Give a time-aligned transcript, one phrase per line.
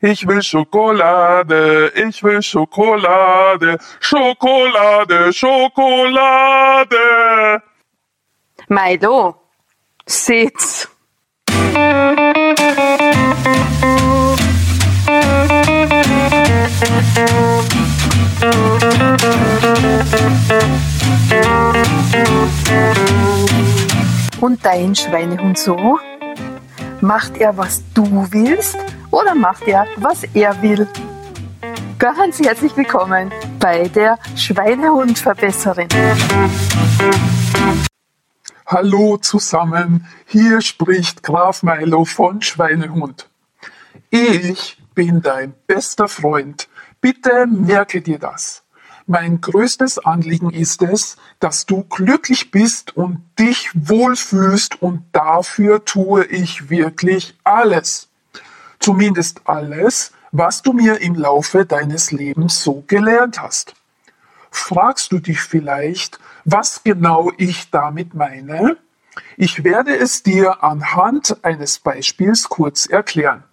[0.00, 6.96] Ich will Schokolade, ich will Schokolade, Schokolade, Schokolade.
[8.68, 9.34] Milo,
[10.06, 10.88] sitz.
[24.40, 25.98] Und dein Schweinehund so?
[27.00, 28.78] Macht er, was du willst
[29.10, 30.86] oder macht er, was er will?
[31.98, 35.88] Ganz herzlich willkommen bei der Schweinehundverbesserin.
[38.66, 43.28] Hallo zusammen, hier spricht Graf Milo von Schweinehund.
[44.10, 46.68] Ich bin dein bester Freund.
[47.00, 48.62] Bitte merke dir das.
[49.06, 56.26] Mein größtes Anliegen ist es, dass du glücklich bist und dich wohlfühlst und dafür tue
[56.26, 58.08] ich wirklich alles.
[58.80, 63.74] Zumindest alles, was du mir im Laufe deines Lebens so gelernt hast.
[64.50, 68.76] Fragst du dich vielleicht, was genau ich damit meine?
[69.36, 73.44] Ich werde es dir anhand eines Beispiels kurz erklären.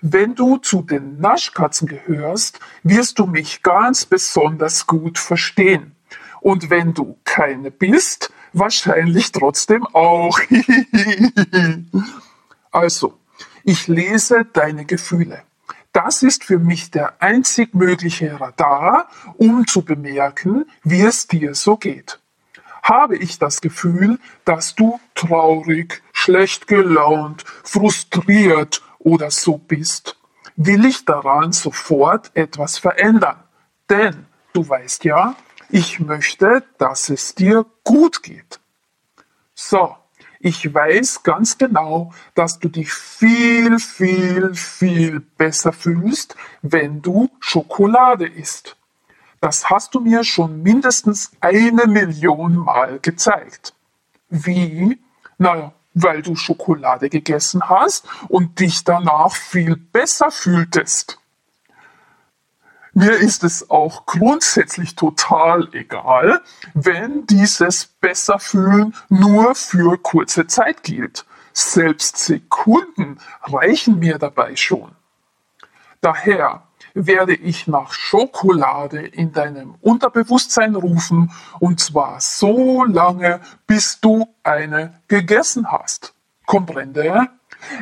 [0.00, 5.96] Wenn du zu den Naschkatzen gehörst, wirst du mich ganz besonders gut verstehen.
[6.40, 10.38] Und wenn du keine bist, wahrscheinlich trotzdem auch.
[12.70, 13.18] also,
[13.64, 15.42] ich lese deine Gefühle.
[15.92, 21.76] Das ist für mich der einzig mögliche Radar, um zu bemerken, wie es dir so
[21.76, 22.18] geht.
[22.82, 30.16] Habe ich das Gefühl, dass du traurig, schlecht gelaunt, frustriert oder so bist,
[30.56, 33.42] will ich daran sofort etwas verändern.
[33.88, 35.36] Denn du weißt ja,
[35.70, 38.60] ich möchte, dass es dir gut geht.
[39.54, 39.96] So,
[40.44, 48.26] ich weiß ganz genau, dass du dich viel, viel, viel besser fühlst, wenn du Schokolade
[48.26, 48.76] isst.
[49.40, 53.72] Das hast du mir schon mindestens eine Million Mal gezeigt.
[54.28, 55.00] Wie?
[55.38, 61.18] Naja, weil du Schokolade gegessen hast und dich danach viel besser fühltest.
[62.96, 66.42] Mir ist es auch grundsätzlich total egal,
[66.74, 71.26] wenn dieses Besserfühlen nur für kurze Zeit gilt.
[71.52, 74.92] Selbst Sekunden reichen mir dabei schon.
[76.00, 76.62] Daher
[76.94, 85.00] werde ich nach Schokolade in deinem Unterbewusstsein rufen und zwar so lange, bis du eine
[85.08, 86.14] gegessen hast.
[86.46, 87.28] Comprende?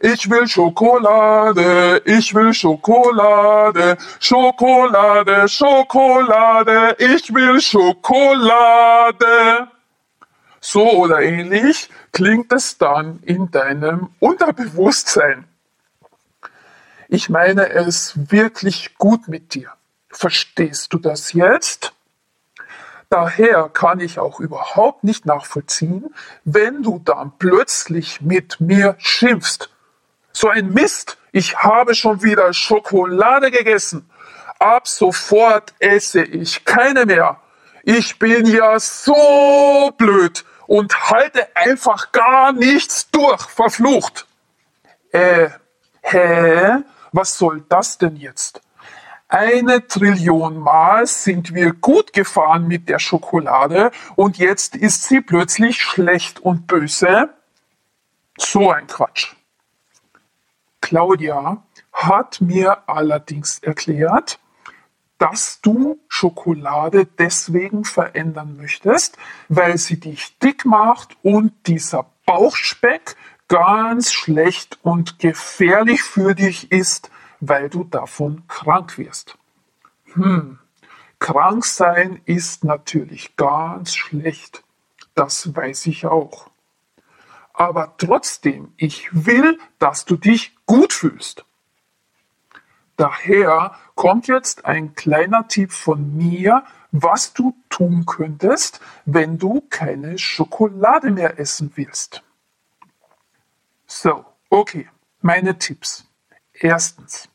[0.00, 9.16] Ich will Schokolade, ich will Schokolade, Schokolade, Schokolade, ich will Schokolade.
[10.60, 15.46] So oder ähnlich klingt es dann in deinem Unterbewusstsein.
[17.08, 19.72] Ich meine es wirklich gut mit dir.
[20.10, 21.93] Verstehst du das jetzt?
[23.10, 29.70] Daher kann ich auch überhaupt nicht nachvollziehen, wenn du dann plötzlich mit mir schimpfst.
[30.32, 34.10] So ein Mist, ich habe schon wieder Schokolade gegessen.
[34.58, 37.40] Ab sofort esse ich keine mehr.
[37.82, 44.26] Ich bin ja so blöd und halte einfach gar nichts durch, verflucht.
[45.12, 45.50] Äh,
[46.02, 46.78] hä?
[47.12, 48.60] Was soll das denn jetzt?
[49.36, 55.82] Eine Trillion Mal sind wir gut gefahren mit der Schokolade und jetzt ist sie plötzlich
[55.82, 57.30] schlecht und böse?
[58.38, 59.34] So ein Quatsch.
[60.80, 64.38] Claudia hat mir allerdings erklärt,
[65.18, 69.18] dass du Schokolade deswegen verändern möchtest,
[69.48, 73.16] weil sie dich dick macht und dieser Bauchspeck
[73.48, 79.38] ganz schlecht und gefährlich für dich ist, weil du davon krank wirst.
[80.14, 80.58] Hm,
[81.18, 84.64] krank sein ist natürlich ganz schlecht.
[85.14, 86.50] Das weiß ich auch.
[87.52, 91.44] Aber trotzdem, ich will, dass du dich gut fühlst.
[92.96, 100.16] Daher kommt jetzt ein kleiner Tipp von mir, was du tun könntest, wenn du keine
[100.18, 102.22] Schokolade mehr essen willst.
[103.86, 104.88] So, okay,
[105.20, 106.06] meine Tipps.
[106.54, 107.28] Erstens,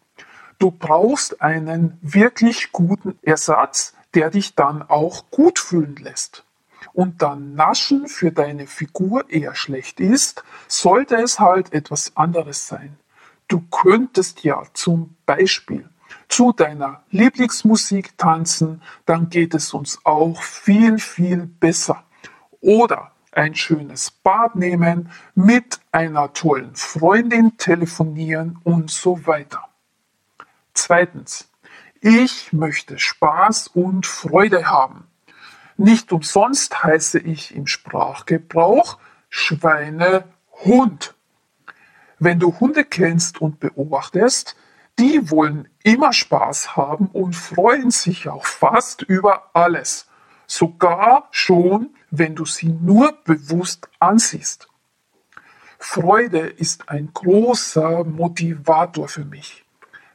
[0.60, 6.46] du brauchst einen wirklich guten Ersatz, der dich dann auch gut fühlen lässt.
[6.94, 12.98] Und da Naschen für deine Figur eher schlecht ist, sollte es halt etwas anderes sein.
[13.48, 15.90] Du könntest ja zum Beispiel
[16.28, 22.04] zu deiner Lieblingsmusik tanzen, dann geht es uns auch viel, viel besser.
[22.62, 29.70] Oder ein schönes Bad nehmen, mit einer tollen Freundin telefonieren und so weiter.
[30.74, 31.50] Zweitens,
[32.02, 35.08] ich möchte Spaß und Freude haben.
[35.78, 38.98] Nicht umsonst heiße ich im Sprachgebrauch
[39.30, 41.16] Schweinehund.
[42.20, 44.58] Wenn du Hunde kennst und beobachtest,
[45.00, 50.08] die wollen immer Spaß haben und freuen sich auch fast über alles.
[50.46, 54.68] Sogar schon, wenn du sie nur bewusst ansiehst.
[55.78, 59.64] Freude ist ein großer Motivator für mich.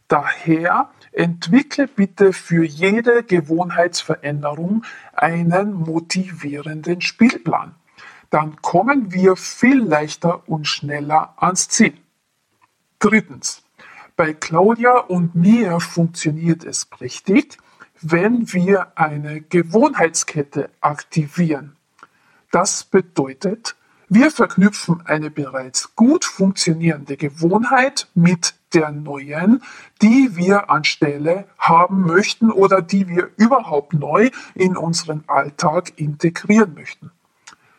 [0.09, 7.75] Daher entwickle bitte für jede Gewohnheitsveränderung einen motivierenden Spielplan.
[8.31, 11.95] Dann kommen wir viel leichter und schneller ans Ziel.
[12.99, 13.63] Drittens.
[14.17, 17.59] Bei Claudia und mir funktioniert es richtig,
[18.01, 21.77] wenn wir eine Gewohnheitskette aktivieren.
[22.55, 23.75] Das bedeutet,
[24.09, 29.61] wir verknüpfen eine bereits gut funktionierende Gewohnheit mit der neuen,
[30.01, 37.11] die wir anstelle haben möchten oder die wir überhaupt neu in unseren Alltag integrieren möchten.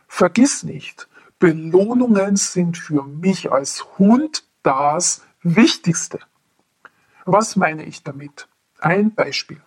[0.10, 1.08] Vergiss nicht,
[1.40, 6.20] Belohnungen sind für mich als Hund das Wichtigste.
[7.24, 8.50] Was meine ich damit?
[8.82, 9.62] Ein Beispiel.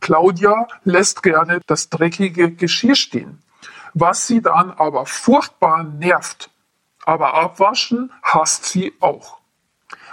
[0.00, 3.42] Claudia lässt gerne das dreckige Geschirr stehen,
[3.94, 6.50] was sie dann aber furchtbar nervt.
[7.04, 9.38] Aber abwaschen hasst sie auch.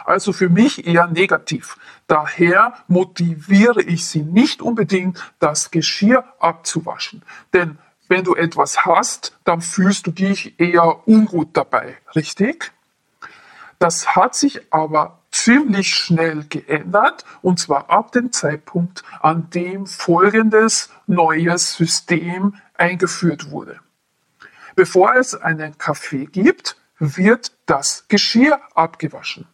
[0.06, 1.77] Also für mich eher negativ.
[2.07, 7.24] Daher motiviere ich sie nicht unbedingt, das Geschirr abzuwaschen.
[7.54, 12.72] Denn wenn du etwas hast, dann fühlst du dich eher ungut dabei, richtig?
[13.80, 20.89] Das hat sich aber ziemlich schnell geändert und zwar ab dem Zeitpunkt, an dem folgendes
[21.07, 23.80] neues System eingeführt wurde.
[24.75, 29.48] Bevor es einen Kaffee gibt, wird das Geschirr abgewaschen.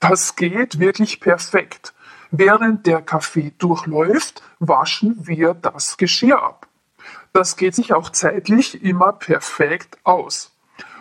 [0.00, 1.94] Das geht wirklich perfekt.
[2.30, 6.66] Während der Kaffee durchläuft, waschen wir das Geschirr ab.
[7.32, 10.52] Das geht sich auch zeitlich immer perfekt aus.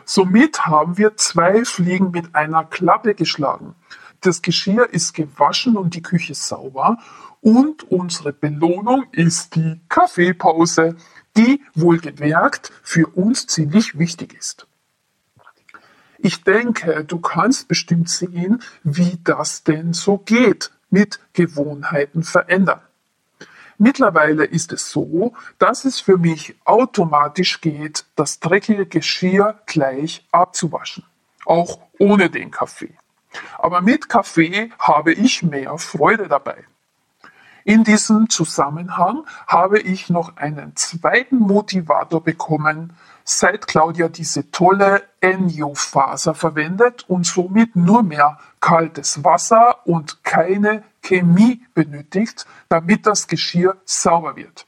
[0.06, 3.76] Somit haben wir zwei Fliegen mit einer Klappe geschlagen.
[4.22, 6.98] Das Geschirr ist gewaschen und die Küche sauber.
[7.42, 10.96] Und unsere Belohnung ist die Kaffeepause,
[11.38, 14.68] die wohlgemerkt für uns ziemlich wichtig ist.
[16.18, 22.82] Ich denke, du kannst bestimmt sehen, wie das denn so geht mit Gewohnheiten verändern.
[23.80, 31.04] Mittlerweile ist es so, dass es für mich automatisch geht, das dreckige Geschirr gleich abzuwaschen.
[31.46, 32.96] Auch ohne den Kaffee.
[33.58, 36.66] Aber mit Kaffee habe ich mehr Freude dabei.
[37.64, 42.94] In diesem Zusammenhang habe ich noch einen zweiten Motivator bekommen,
[43.24, 51.62] seit Claudia diese tolle Enyo-Faser verwendet und somit nur mehr kaltes Wasser und keine Chemie
[51.74, 54.66] benötigt, damit das Geschirr sauber wird.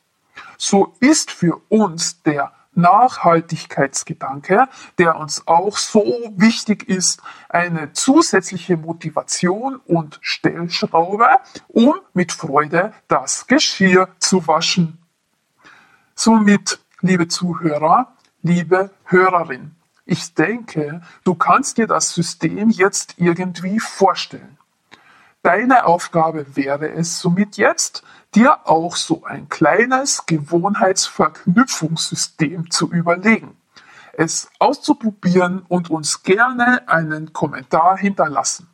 [0.57, 4.67] So ist für uns der Nachhaltigkeitsgedanke,
[4.97, 6.03] der uns auch so
[6.35, 11.27] wichtig ist, eine zusätzliche Motivation und Stellschraube,
[11.67, 14.97] um mit Freude das Geschirr zu waschen.
[16.15, 24.57] Somit, liebe Zuhörer, liebe Hörerin, ich denke, du kannst dir das System jetzt irgendwie vorstellen.
[25.43, 28.01] Deine Aufgabe wäre es somit jetzt,
[28.33, 33.57] dir auch so ein kleines Gewohnheitsverknüpfungssystem zu überlegen,
[34.13, 38.69] es auszuprobieren und uns gerne einen Kommentar hinterlassen,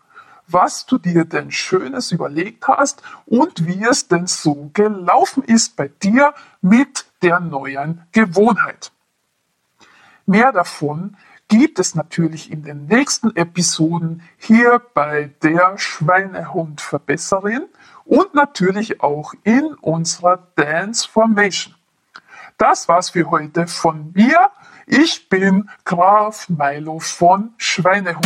[0.46, 5.88] was du dir denn Schönes überlegt hast und wie es denn so gelaufen ist bei
[5.88, 8.92] dir mit der neuen Gewohnheit.
[10.28, 11.18] Mehr davon
[11.50, 17.64] gibt es natürlich in den nächsten Episoden hier bei der Schweinehund-Verbesserin
[18.06, 21.76] und natürlich auch in unserer Dance Formation.
[22.58, 24.52] Das war's für heute von mir.
[24.86, 28.26] Ich bin Graf Milo von Schweinehund.